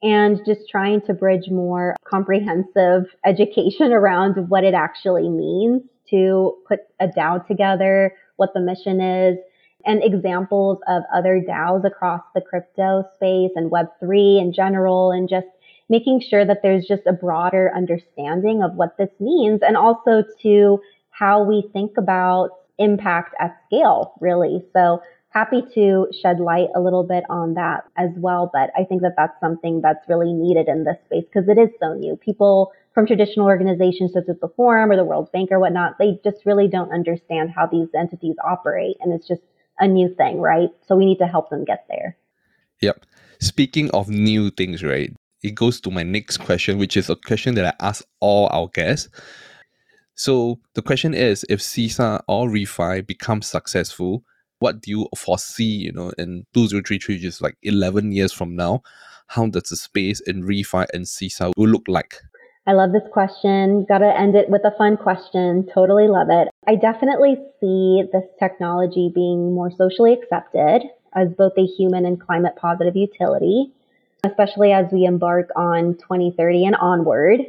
[0.01, 6.79] and just trying to bridge more comprehensive education around what it actually means to put
[6.99, 9.37] a DAO together, what the mission is,
[9.85, 15.47] and examples of other DAOs across the crypto space and Web3 in general, and just
[15.89, 20.79] making sure that there's just a broader understanding of what this means and also to
[21.09, 24.63] how we think about impact at scale, really.
[24.73, 28.49] So happy to shed light a little bit on that as well.
[28.51, 31.69] But I think that that's something that's really needed in this space because it is
[31.79, 32.15] so new.
[32.15, 36.19] People from traditional organizations such as the Forum or the World Bank or whatnot, they
[36.23, 38.97] just really don't understand how these entities operate.
[39.01, 39.41] And it's just
[39.79, 40.69] a new thing, right?
[40.87, 42.17] So we need to help them get there.
[42.81, 43.05] Yep.
[43.39, 45.13] Speaking of new things, right?
[45.41, 48.67] It goes to my next question, which is a question that I ask all our
[48.67, 49.09] guests.
[50.15, 54.23] So the question is if CISA or ReFi becomes successful,
[54.59, 58.81] what do you foresee, you know, in 2033, just like 11 years from now?
[59.27, 62.15] How does the space in ReFi and CISA will look like?
[62.69, 63.83] I love this question.
[63.85, 65.67] Got to end it with a fun question.
[65.73, 66.49] Totally love it.
[66.67, 70.83] I definitely see this technology being more socially accepted
[71.15, 73.71] as both a human and climate positive utility,
[74.23, 77.39] especially as we embark on 2030 and onward.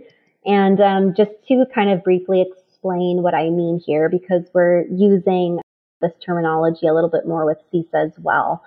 [0.47, 5.61] And um, just to kind of briefly explain what I mean here, because we're using
[6.01, 8.65] this terminology a little bit more with CISA as well.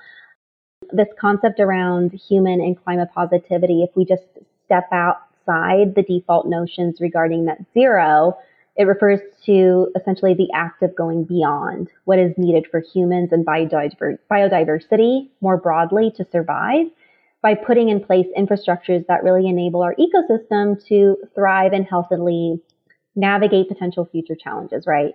[0.91, 4.21] This concept around human and climate positivity, if we just
[4.67, 8.37] step out outside the default notions regarding net zero,
[8.75, 13.45] it refers to essentially the act of going beyond what is needed for humans and
[13.45, 16.87] biodiversity more broadly to survive
[17.41, 22.59] by putting in place infrastructures that really enable our ecosystem to thrive and healthily
[23.15, 25.13] navigate potential future challenges, right?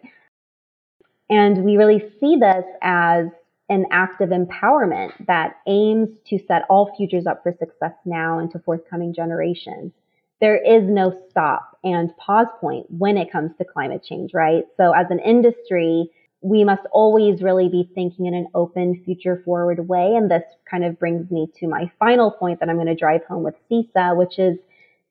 [1.28, 3.26] And we really see this as
[3.70, 8.50] an act of empowerment that aims to set all futures up for success now and
[8.52, 9.92] to forthcoming generations
[10.40, 14.64] there is no stop and pause point when it comes to climate change, right?
[14.76, 19.88] So as an industry, we must always really be thinking in an open, future forward
[19.88, 20.14] way.
[20.14, 23.24] And this kind of brings me to my final point that I'm going to drive
[23.24, 24.58] home with CISA, which is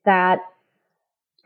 [0.04, 0.40] that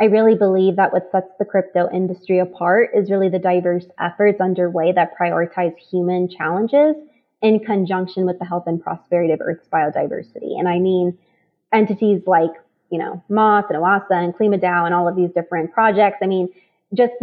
[0.01, 4.40] I really believe that what sets the crypto industry apart is really the diverse efforts
[4.40, 6.97] underway that prioritize human challenges
[7.40, 10.59] in conjunction with the health and prosperity of Earth's biodiversity.
[10.59, 11.18] And I mean
[11.73, 12.53] entities like
[12.92, 16.18] you know, Moss and Oasa and KlimaDAO and all of these different projects.
[16.22, 16.48] I mean,
[16.94, 17.14] just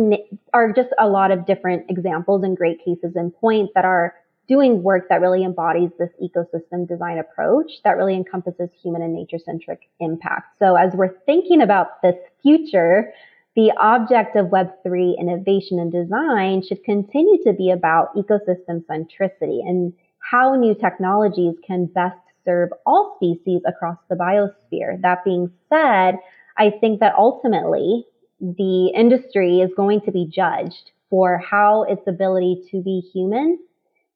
[0.51, 4.15] are just a lot of different examples and great cases in point that are
[4.47, 9.37] doing work that really embodies this ecosystem design approach that really encompasses human and nature
[9.37, 10.57] centric impact.
[10.57, 13.13] So as we're thinking about this future,
[13.55, 19.93] the object of Web3 innovation and design should continue to be about ecosystem centricity and
[20.17, 22.17] how new technologies can best
[22.49, 24.99] serve all species across the biosphere.
[25.01, 26.15] That being said,
[26.57, 28.05] I think that ultimately
[28.41, 33.59] the industry is going to be judged for how its ability to be human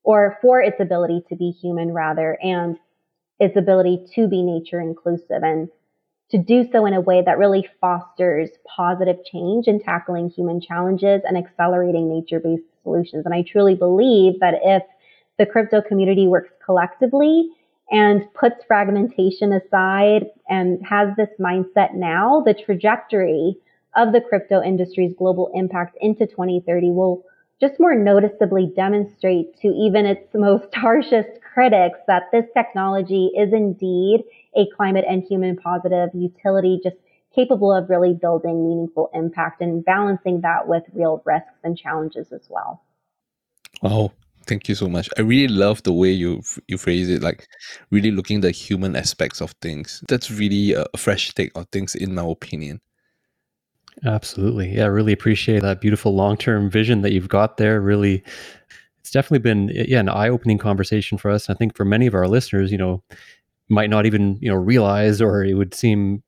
[0.04, 2.78] or for its ability to be human rather and
[3.40, 5.44] its ability to be nature inclusive.
[5.44, 5.70] And
[6.32, 11.22] to do so in a way that really fosters positive change in tackling human challenges
[11.26, 13.26] and accelerating nature based solutions.
[13.26, 14.84] And I truly believe that if
[15.38, 17.52] the crypto community works collectively
[17.94, 23.56] and puts fragmentation aside and has this mindset now, the trajectory
[23.96, 27.24] of the crypto industry's global impact into 2030 will
[27.62, 34.24] just more noticeably demonstrate to even its most harshest critics that this technology is indeed
[34.56, 36.98] a climate and human positive utility, just
[37.36, 42.48] capable of really building meaningful impact and balancing that with real risks and challenges as
[42.50, 42.82] well.
[43.84, 44.12] Oh,
[44.46, 45.10] thank you so much.
[45.18, 47.48] I really love the way you you phrase it, like
[47.92, 50.04] really looking the human aspects of things.
[50.08, 52.82] That's really a fresh take on things, in my opinion.
[54.06, 54.76] Absolutely.
[54.76, 57.80] Yeah, I really appreciate that beautiful long-term vision that you've got there.
[57.80, 58.24] Really
[59.00, 61.50] it's definitely been yeah, an eye-opening conversation for us.
[61.50, 63.04] I think for many of our listeners, you know,
[63.70, 66.24] might not even, you know, realize or it would seem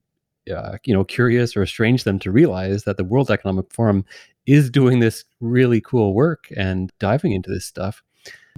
[0.54, 4.06] uh, you know, curious or strange them to realize that the World Economic Forum
[4.46, 8.04] is doing this really cool work and diving into this stuff.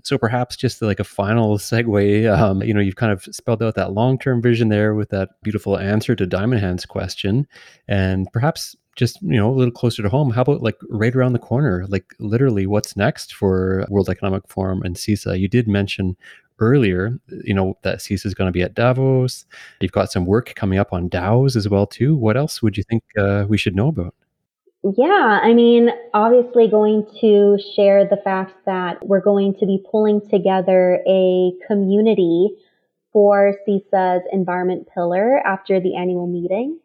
[0.04, 3.76] So perhaps just like a final segue, um, you know, you've kind of spelled out
[3.76, 7.48] that long-term vision there with that beautiful answer to Diamond Hands question,
[7.88, 11.34] and perhaps just you know a little closer to home how about like right around
[11.34, 11.86] the corner?
[11.88, 15.40] Like literally what's next for world economic forum and cisa?
[15.40, 16.18] You did mention
[16.60, 19.46] earlier you know that cisa is going to be at davos.
[19.82, 22.16] You've got some work coming up on daos as well too.
[22.16, 24.16] What else would you think uh, we should know about
[24.96, 30.22] yeah, I mean, obviously, going to share the fact that we're going to be pulling
[30.30, 32.50] together a community
[33.12, 36.80] for CISA's environment pillar after the annual meeting.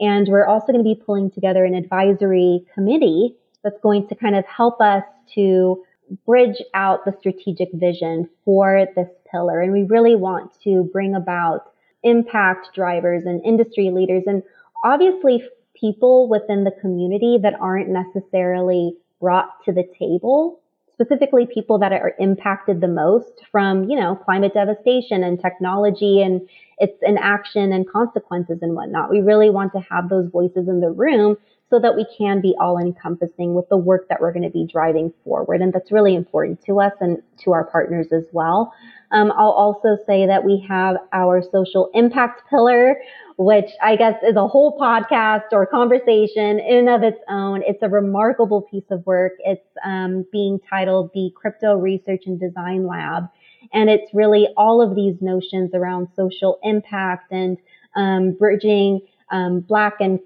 [0.00, 4.34] And we're also going to be pulling together an advisory committee that's going to kind
[4.34, 5.84] of help us to
[6.26, 9.60] bridge out the strategic vision for this pillar.
[9.60, 14.42] And we really want to bring about impact drivers and industry leaders and
[14.84, 15.42] obviously
[15.78, 20.60] people within the community that aren't necessarily brought to the table
[20.94, 26.48] specifically people that are impacted the most from, you know, climate devastation and technology and
[26.78, 29.10] its inaction and consequences and whatnot.
[29.10, 31.36] We really want to have those voices in the room
[31.70, 34.66] so that we can be all encompassing with the work that we're going to be
[34.70, 35.60] driving forward.
[35.60, 38.72] And that's really important to us and to our partners as well.
[39.10, 42.96] Um, I'll also say that we have our social impact pillar,
[43.38, 47.62] which I guess is a whole podcast or conversation in of its own.
[47.66, 49.32] It's a remarkable piece of work.
[49.40, 53.24] It's um, being titled the Crypto Research and Design Lab.
[53.72, 57.56] And it's really all of these notions around social impact and
[57.96, 59.00] um, bridging
[59.30, 60.20] um, Black and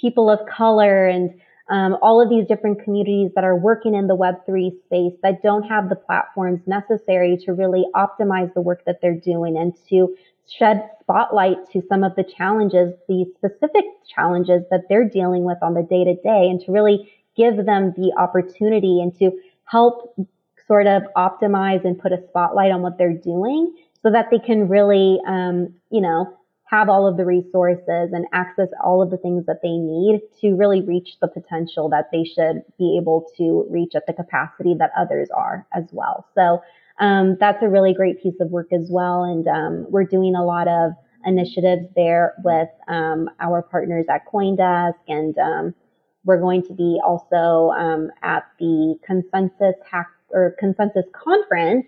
[0.00, 1.30] people of color and
[1.70, 5.62] um, all of these different communities that are working in the Web3 space that don't
[5.62, 10.14] have the platforms necessary to really optimize the work that they're doing and to
[10.46, 15.72] shed spotlight to some of the challenges, the specific challenges that they're dealing with on
[15.72, 19.30] the day to day and to really give them the opportunity and to
[19.64, 20.14] help
[20.66, 24.68] sort of optimize and put a spotlight on what they're doing so that they can
[24.68, 29.44] really, um, you know, have all of the resources and access all of the things
[29.46, 33.94] that they need to really reach the potential that they should be able to reach
[33.94, 36.26] at the capacity that others are as well.
[36.34, 36.62] So
[37.00, 39.24] um, that's a really great piece of work as well.
[39.24, 40.92] And um, we're doing a lot of
[41.26, 44.94] initiatives there with um, our partners at CoinDesk.
[45.08, 45.74] And um,
[46.24, 51.86] we're going to be also um, at the Consensus Hack or Consensus Conference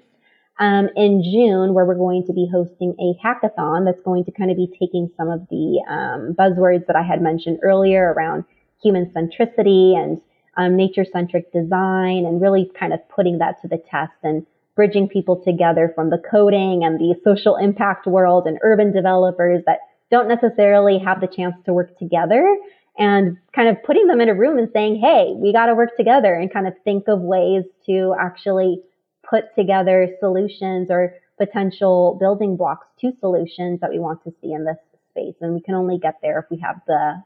[0.59, 4.51] um, in June, where we're going to be hosting a hackathon that's going to kind
[4.51, 8.45] of be taking some of the um, buzzwords that I had mentioned earlier around
[8.83, 10.21] human centricity and
[10.57, 15.09] um, nature centric design and really kind of putting that to the test and bridging
[15.09, 20.29] people together from the coding and the social impact world and urban developers that don't
[20.29, 22.57] necessarily have the chance to work together
[22.99, 25.97] and kind of putting them in a room and saying, Hey, we got to work
[25.97, 28.81] together and kind of think of ways to actually
[29.29, 34.65] put together solutions or potential building blocks to solutions that we want to see in
[34.65, 34.77] this
[35.11, 35.35] space.
[35.41, 37.23] And we can only get there if we have the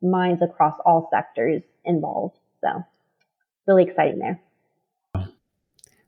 [0.00, 2.38] minds across all sectors involved.
[2.60, 2.84] So
[3.66, 4.40] really exciting there.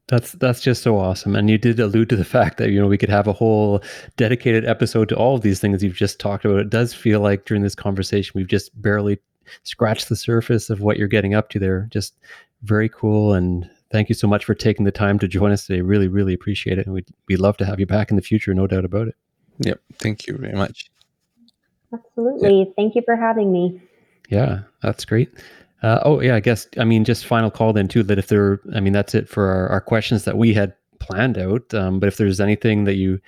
[0.09, 1.37] That's that's just so awesome.
[1.37, 3.81] And you did allude to the fact that you know we could have a whole
[4.17, 6.59] dedicated episode to all of these things you've just talked about.
[6.59, 9.21] It does feel like during this conversation we've just barely
[9.63, 11.87] scratched the surface of what you're getting up to there.
[11.91, 12.17] Just
[12.63, 15.81] very cool and thank you so much for taking the time to join us today.
[15.81, 16.87] Really, really appreciate it.
[16.87, 19.17] And we'd, we'd love to have you back in the future, no doubt about it.
[19.59, 19.81] Yep.
[19.99, 20.91] Thank you very much.
[21.93, 22.61] Absolutely.
[22.61, 22.65] Yeah.
[22.77, 23.81] Thank you for having me.
[24.29, 25.29] Yeah, that's great.
[25.83, 28.61] Uh, oh, yeah, I guess, I mean, just final call then, too, that if there,
[28.75, 31.73] I mean, that's it for our, our questions that we had planned out.
[31.75, 33.21] Um, but if there's anything that you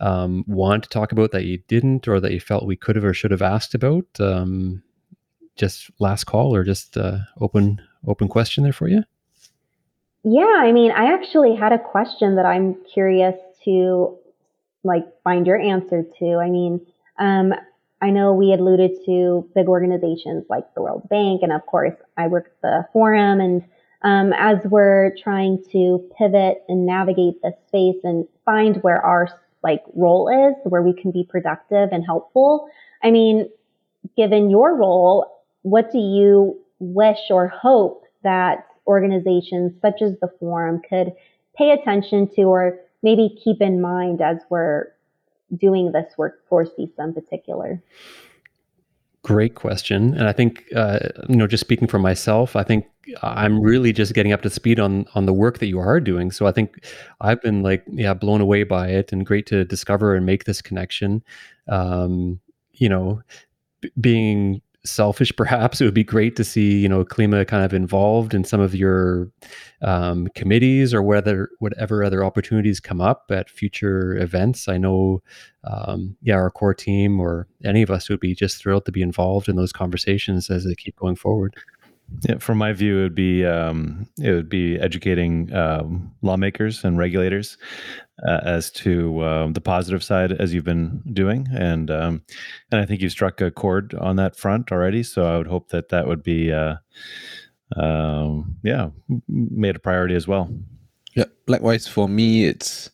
[0.00, 3.04] um, want to talk about that you didn't, or that you felt we could have
[3.04, 4.04] or should have asked about?
[4.18, 4.82] Um,
[5.54, 9.04] just last call, or just uh, open open question there for you.
[10.24, 14.18] Yeah, I mean, I actually had a question that I'm curious to
[14.84, 16.36] like find your answer to.
[16.36, 16.80] I mean,
[17.18, 17.52] um,
[18.00, 22.28] I know we alluded to big organizations like the World Bank, and of course, I
[22.28, 23.40] work at the forum.
[23.40, 23.62] And
[24.02, 29.28] um, as we're trying to pivot and navigate this space and find where our
[29.62, 32.68] like role is, where we can be productive and helpful,
[33.02, 33.48] I mean,
[34.16, 35.26] given your role,
[35.62, 41.12] what do you wish or hope that organizations such as the forum could
[41.56, 44.92] pay attention to or maybe keep in mind as we're
[45.56, 47.82] doing this work for CISA in particular?
[49.22, 52.86] Great question, and I think uh, you know, just speaking for myself, I think
[53.22, 56.32] I'm really just getting up to speed on on the work that you are doing.
[56.32, 56.84] So I think
[57.20, 60.60] I've been like, yeah, blown away by it, and great to discover and make this
[60.60, 61.22] connection.
[61.68, 62.40] Um,
[62.72, 63.22] you know,
[63.80, 65.80] b- being selfish perhaps.
[65.80, 68.74] It would be great to see you know klima kind of involved in some of
[68.74, 69.30] your
[69.82, 74.68] um, committees or whether whatever other opportunities come up at future events.
[74.68, 75.22] I know
[75.64, 79.02] um, yeah our core team or any of us would be just thrilled to be
[79.02, 81.56] involved in those conversations as they keep going forward.
[82.28, 86.98] Yeah, from my view, it would be um, it would be educating um, lawmakers and
[86.98, 87.56] regulators
[88.26, 92.22] uh, as to um, the positive side as you've been doing, and um,
[92.70, 95.02] and I think you've struck a chord on that front already.
[95.02, 96.76] So I would hope that that would be uh,
[97.76, 98.90] um, yeah
[99.28, 100.50] made a priority as well.
[101.14, 102.90] Yeah, likewise for me, it's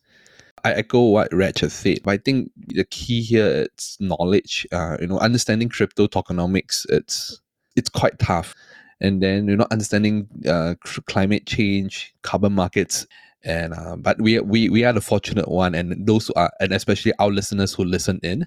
[0.64, 4.66] I echo what Reg has said, but I think the key here is knowledge.
[4.72, 6.87] Uh, you know, understanding crypto tokenomics.
[6.89, 7.41] It's
[7.76, 8.55] it's quite tough
[9.01, 10.74] and then you know understanding uh,
[11.07, 13.07] climate change, carbon markets,
[13.45, 16.72] and uh, but we we we are the fortunate one, and those who are and
[16.72, 18.47] especially our listeners who listen in.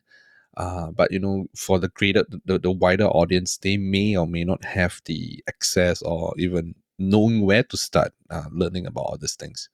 [0.57, 4.43] Uh, but you know, for the greater the, the wider audience, they may or may
[4.43, 9.35] not have the access or even knowing where to start uh, learning about all these
[9.35, 9.69] things.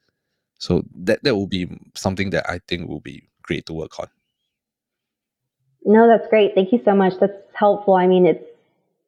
[0.60, 4.08] So that that will be something that I think will be great to work on.
[5.84, 6.54] No, that's great.
[6.54, 7.14] Thank you so much.
[7.20, 7.96] That's helpful.
[7.96, 8.46] I mean, it's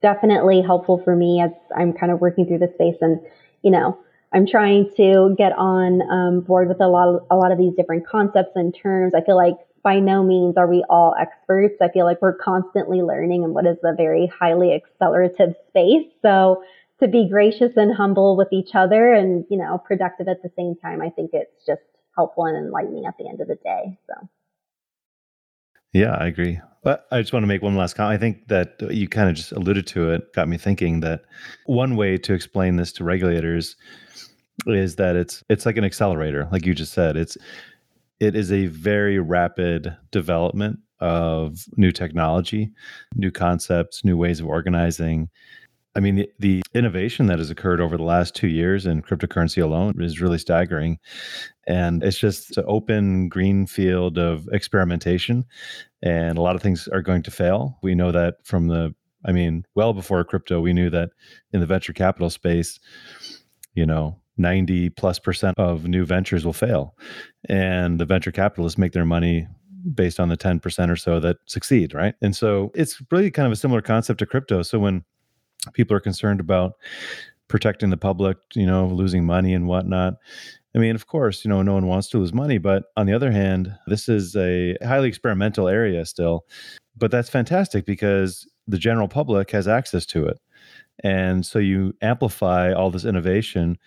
[0.01, 3.19] definitely helpful for me as I'm kind of working through the space and,
[3.63, 3.97] you know,
[4.31, 7.73] I'm trying to get on um, board with a lot of, a lot of these
[7.75, 9.13] different concepts and terms.
[9.15, 11.75] I feel like by no means are we all experts.
[11.81, 16.05] I feel like we're constantly learning in what is a very highly accelerative space.
[16.21, 16.63] So
[16.99, 20.75] to be gracious and humble with each other and, you know, productive at the same
[20.75, 21.81] time, I think it's just
[22.15, 23.97] helpful and enlightening at the end of the day.
[24.07, 24.29] So.
[25.93, 26.59] Yeah, I agree.
[26.83, 28.15] But I just want to make one last comment.
[28.15, 31.23] I think that you kind of just alluded to it, got me thinking that
[31.65, 33.75] one way to explain this to regulators
[34.67, 37.17] is that it's it's like an accelerator, like you just said.
[37.17, 37.37] It's
[38.19, 42.71] it is a very rapid development of new technology,
[43.15, 45.29] new concepts, new ways of organizing,
[45.95, 49.61] I mean, the, the, innovation that has occurred over the last two years in cryptocurrency
[49.61, 50.99] alone is really staggering.
[51.67, 55.45] And it's just an open green field of experimentation.
[56.03, 57.79] And a lot of things are going to fail.
[57.81, 58.93] We know that from the,
[59.25, 61.09] I mean, well before crypto, we knew that
[61.53, 62.79] in the venture capital space,
[63.73, 66.95] you know, 90 plus percent of new ventures will fail.
[67.47, 69.47] And the venture capitalists make their money
[69.93, 72.15] based on the 10% or so that succeed, right?
[72.21, 74.61] And so it's really kind of a similar concept to crypto.
[74.61, 75.03] So when
[75.73, 76.73] people are concerned about
[77.49, 80.15] protecting the public, you know, losing money and whatnot.
[80.75, 83.13] I mean, of course, you know, no one wants to lose money, but on the
[83.13, 86.45] other hand, this is a highly experimental area still.
[86.95, 90.39] But that's fantastic because the general public has access to it.
[91.03, 93.77] And so you amplify all this innovation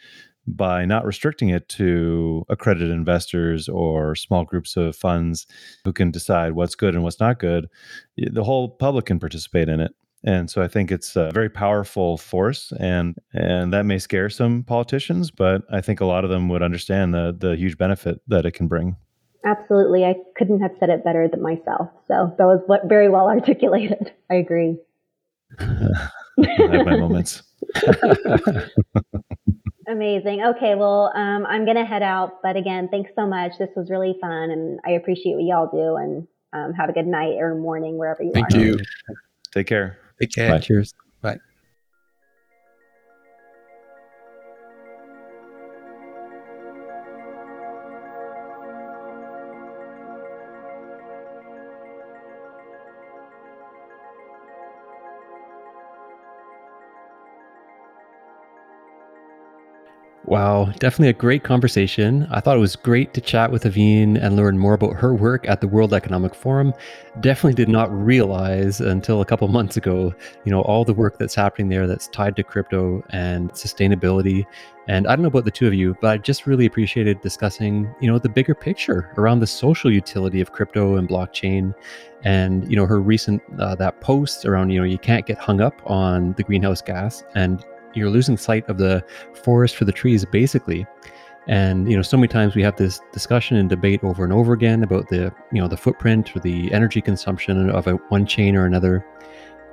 [0.46, 5.46] by not restricting it to accredited investors or small groups of funds
[5.84, 7.68] who can decide what's good and what's not good.
[8.16, 9.92] The whole public can participate in it.
[10.24, 14.62] And so I think it's a very powerful force and and that may scare some
[14.62, 18.46] politicians, but I think a lot of them would understand the the huge benefit that
[18.46, 18.96] it can bring.
[19.44, 20.04] Absolutely.
[20.04, 21.88] I couldn't have said it better than myself.
[22.06, 24.12] So that was very well articulated.
[24.30, 24.78] I agree.
[25.58, 27.42] I have my moments.
[29.92, 30.42] Amazing.
[30.42, 32.40] Okay, well, um, I'm going to head out.
[32.42, 33.52] But again, thanks so much.
[33.58, 35.96] This was really fun, and I appreciate what y'all do.
[35.96, 38.50] And um, have a good night or morning wherever you Thank are.
[38.50, 38.78] Thank you.
[39.52, 39.98] Take care.
[40.18, 40.50] Take care.
[40.50, 40.60] Bye.
[40.60, 40.94] Cheers.
[41.20, 41.38] Bye.
[60.32, 62.26] Wow, definitely a great conversation.
[62.30, 65.46] I thought it was great to chat with Evin and learn more about her work
[65.46, 66.72] at the World Economic Forum.
[67.20, 70.14] Definitely did not realize until a couple months ago,
[70.46, 74.46] you know, all the work that's happening there that's tied to crypto and sustainability.
[74.88, 77.94] And I don't know about the two of you, but I just really appreciated discussing,
[78.00, 81.74] you know, the bigger picture around the social utility of crypto and blockchain
[82.24, 85.60] and you know her recent uh, that post around you know you can't get hung
[85.60, 87.64] up on the greenhouse gas and
[87.94, 89.04] you're losing sight of the
[89.42, 90.86] forest for the trees basically.
[91.48, 94.52] And you know so many times we have this discussion and debate over and over
[94.52, 98.54] again about the you know the footprint or the energy consumption of a one chain
[98.56, 99.04] or another.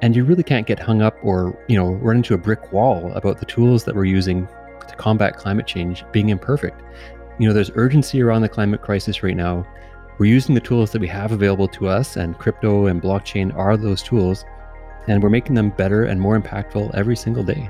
[0.01, 3.11] And you really can't get hung up or you know run into a brick wall
[3.13, 4.47] about the tools that we're using
[4.87, 6.81] to combat climate change being imperfect.
[7.37, 9.65] You know there's urgency around the climate crisis right now.
[10.17, 13.77] We're using the tools that we have available to us and crypto and blockchain are
[13.77, 14.43] those tools
[15.09, 17.69] and we're making them better and more impactful every single day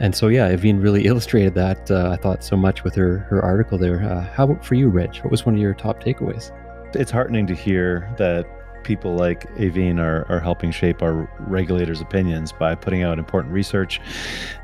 [0.00, 1.90] and so, yeah, Evin really illustrated that.
[1.90, 4.02] Uh, I thought so much with her her article there.
[4.02, 5.22] Uh, how about for you, Rich?
[5.24, 6.52] What was one of your top takeaways?
[6.94, 8.46] It's heartening to hear that
[8.84, 14.00] people like Evin are, are helping shape our regulators' opinions by putting out important research.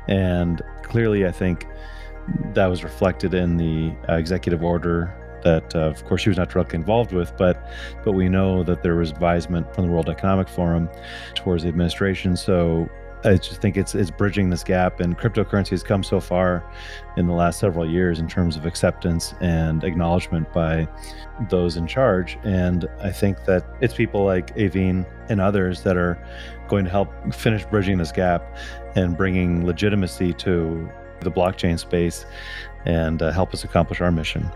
[0.07, 1.67] And clearly, I think
[2.53, 5.13] that was reflected in the uh, executive order
[5.45, 7.69] that, uh, of course, she was not directly involved with, but
[8.03, 10.89] but we know that there was advisement from the World Economic Forum
[11.35, 12.35] towards the administration.
[12.35, 12.89] So
[13.23, 16.63] I just think it's it's bridging this gap, and cryptocurrency has come so far
[17.15, 20.87] in the last several years in terms of acceptance and acknowledgement by
[21.49, 22.37] those in charge.
[22.43, 26.17] And I think that it's people like Evin and others that are
[26.67, 28.43] going to help finish bridging this gap
[28.95, 30.89] and bringing legitimacy to
[31.21, 32.25] the blockchain space
[32.85, 34.49] and uh, help us accomplish our mission.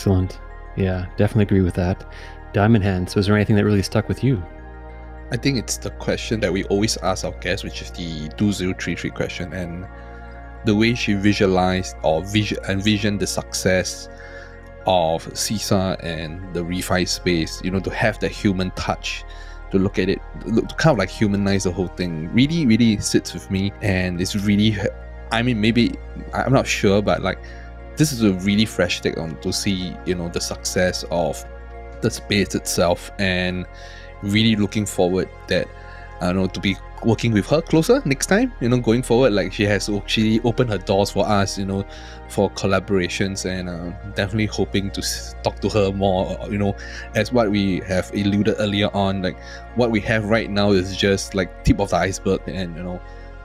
[0.00, 0.40] Excellent.
[0.76, 2.10] Yeah, definitely agree with that.
[2.54, 3.10] Diamond Hand.
[3.10, 4.42] So, is there anything that really stuck with you?
[5.30, 9.10] I think it's the question that we always ask our guests, which is the 2033
[9.10, 9.52] question.
[9.52, 9.86] And
[10.64, 14.08] the way she visualized or vision envisioned the success
[14.86, 19.22] of CISA and the refi space, you know, to have that human touch,
[19.70, 22.96] to look at it, look, to kind of like humanize the whole thing, really, really
[23.00, 23.70] sits with me.
[23.82, 24.78] And it's really,
[25.30, 25.98] I mean, maybe,
[26.32, 27.38] I'm not sure, but like,
[28.00, 31.44] this is a really fresh take on to see, you know, the success of
[32.00, 33.66] the space itself and
[34.22, 35.68] really looking forward that
[36.22, 38.54] I know to be working with her closer next time.
[38.62, 41.58] You know, going forward, like she has actually opened her doors for us.
[41.58, 41.84] You know,
[42.28, 45.02] for collaborations, and uh, definitely hoping to
[45.42, 46.38] talk to her more.
[46.50, 46.76] You know,
[47.14, 49.38] as what we have alluded earlier on, like
[49.74, 53.00] what we have right now is just like tip of the iceberg, and you know,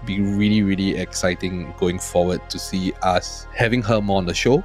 [0.06, 4.64] be really really exciting going forward to see us having her more on the show,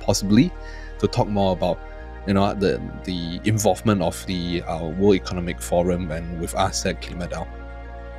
[0.00, 0.52] possibly
[0.98, 1.78] to talk more about
[2.26, 7.00] you know the the involvement of the uh, World Economic Forum and with us at
[7.02, 7.46] KlimaDAO.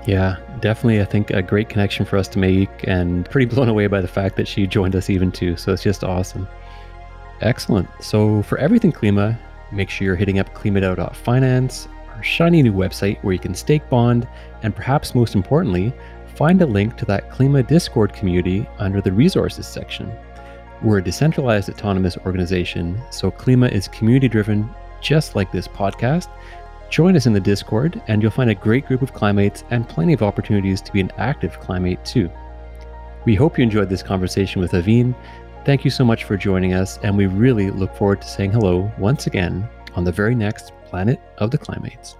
[0.05, 1.01] Yeah, definitely.
[1.01, 4.07] I think a great connection for us to make, and pretty blown away by the
[4.07, 5.57] fact that she joined us even too.
[5.57, 6.47] So it's just awesome.
[7.41, 7.87] Excellent.
[7.99, 9.37] So for everything Klima,
[9.71, 14.27] make sure you're hitting up klimadao.finance, our shiny new website where you can stake bond,
[14.63, 15.93] and perhaps most importantly,
[16.37, 20.15] find a link to that Klima Discord community under the resources section.
[20.83, 24.69] We're a decentralized autonomous organization, so Klima is community driven,
[25.01, 26.29] just like this podcast.
[26.91, 30.13] Join us in the Discord, and you'll find a great group of Klimates and plenty
[30.13, 32.29] of opportunities to be an active Klimate too.
[33.25, 35.15] We hope you enjoyed this conversation with Evin.
[35.65, 38.91] Thank you so much for joining us, and we really look forward to saying hello
[38.99, 42.15] once again on the very next Planet of the Klimates.